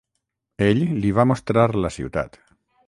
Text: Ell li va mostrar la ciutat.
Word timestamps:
Ell 0.69 0.81
li 1.03 1.11
va 1.19 1.27
mostrar 1.33 1.69
la 1.87 1.95
ciutat. 2.01 2.43